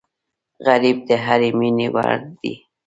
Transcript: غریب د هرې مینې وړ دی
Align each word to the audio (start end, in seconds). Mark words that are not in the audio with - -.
غریب 0.65 0.97
د 1.07 1.09
هرې 1.25 1.49
مینې 1.59 1.87
وړ 1.95 2.17
دی 2.39 2.53